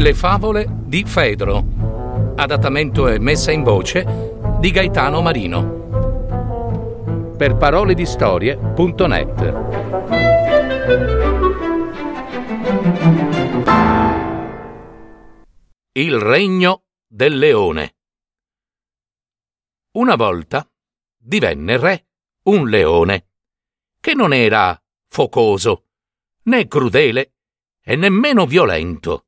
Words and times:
Le 0.00 0.14
favole 0.14 0.66
di 0.86 1.04
Fedro. 1.04 2.32
Adattamento 2.34 3.06
e 3.06 3.18
messa 3.18 3.52
in 3.52 3.62
voce 3.62 4.02
di 4.58 4.70
Gaetano 4.70 5.20
Marino. 5.20 7.34
Per 7.36 7.54
parole 7.58 7.92
di 7.92 8.06
storie.net. 8.06 9.40
Il 15.92 16.18
regno 16.18 16.84
del 17.06 17.36
leone. 17.36 17.96
Una 19.98 20.16
volta 20.16 20.66
divenne 21.14 21.76
re 21.76 22.06
un 22.44 22.70
leone, 22.70 23.32
che 24.00 24.14
non 24.14 24.32
era 24.32 24.82
focoso, 25.08 25.88
né 26.44 26.66
crudele 26.68 27.34
e 27.82 27.96
nemmeno 27.96 28.46
violento 28.46 29.26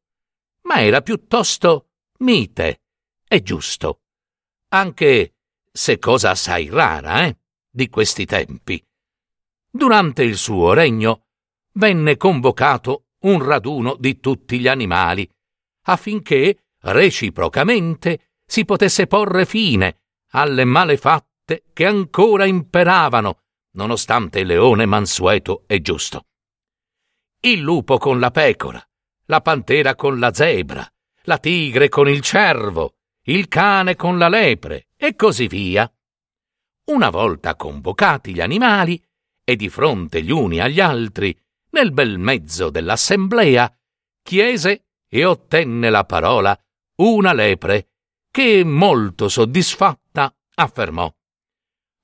ma 0.62 0.80
era 0.80 1.02
piuttosto 1.02 1.91
mite 2.19 2.83
e 3.27 3.43
giusto, 3.43 4.03
anche 4.69 5.34
se 5.70 5.98
cosa 5.98 6.30
assai 6.30 6.69
rara, 6.69 7.27
eh, 7.27 7.39
di 7.70 7.89
questi 7.89 8.27
tempi. 8.27 8.84
Durante 9.70 10.23
il 10.23 10.37
suo 10.37 10.75
regno 10.75 11.29
venne 11.75 12.17
convocato 12.17 13.06
un 13.20 13.43
raduno 13.43 13.97
di 13.98 14.20
tutti 14.20 14.59
gli 14.59 14.69
animali, 14.69 15.29
affinché 15.87 16.67
reciprocamente 16.81 18.33
si 18.45 18.65
potesse 18.65 19.06
porre 19.06 19.47
fine 19.47 20.03
alle 20.33 20.65
malefatte 20.65 21.65
che 21.73 21.87
ancora 21.87 22.45
imperavano, 22.45 23.42
nonostante 23.77 24.41
il 24.41 24.48
leone 24.48 24.84
mansueto 24.87 25.65
e 25.67 25.81
giusto. 25.81 26.27
Il 27.41 27.61
lupo 27.61 27.98
con 27.98 28.20
la 28.20 28.31
pecora, 28.31 28.84
la 29.27 29.41
pantera 29.41 29.95
con 29.95 30.19
la 30.19 30.33
zebra, 30.33 30.87
la 31.23 31.39
tigre 31.39 31.89
con 31.89 32.09
il 32.09 32.20
cervo, 32.20 32.97
il 33.25 33.48
cane 33.48 33.95
con 33.95 34.19
la 34.19 34.28
lepre 34.28 34.89
e 34.97 35.15
così 35.15 35.47
via. 35.47 35.91
Una 36.87 37.11
volta 37.11 37.55
convocati 37.55 38.34
gli 38.34 38.41
animali 38.41 39.00
e 39.45 39.56
di 39.56 39.69
fronte 39.69 40.23
gli 40.23 40.31
uni 40.31 40.61
agli 40.61 40.81
altri, 40.81 41.37
nel 41.70 41.93
bel 41.93 42.19
mezzo 42.19 42.70
dell'assemblea, 42.70 43.73
chiese 44.23 44.87
e 45.09 45.25
ottenne 45.25 45.91
la 45.91 46.05
parola 46.05 46.59
una 46.97 47.33
lepre, 47.33 47.91
che 48.31 48.65
molto 48.65 49.28
soddisfatta 49.28 50.34
affermò. 50.55 51.12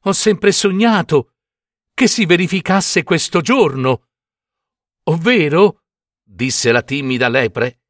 Ho 0.05 0.13
sempre 0.13 0.53
sognato 0.53 1.35
che 1.95 2.07
si 2.07 2.27
verificasse 2.27 3.03
questo 3.03 3.41
giorno, 3.41 4.09
ovvero 5.05 5.85
disse 6.31 6.71
la 6.73 6.83
timida 6.83 7.29
lepre, 7.29 7.81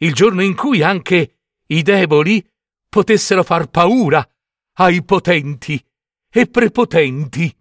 il 0.00 0.12
giorno 0.12 0.42
in 0.42 0.54
cui 0.54 0.82
anche 0.82 1.38
i 1.66 1.82
deboli 1.82 2.46
potessero 2.88 3.42
far 3.42 3.68
paura 3.68 4.26
ai 4.74 5.02
potenti 5.02 5.82
e 6.28 6.46
prepotenti. 6.46 7.56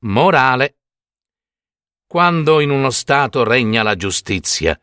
Morale. 0.00 0.78
Quando 2.06 2.60
in 2.60 2.70
uno 2.70 2.88
Stato 2.88 3.44
regna 3.44 3.82
la 3.82 3.94
giustizia 3.94 4.80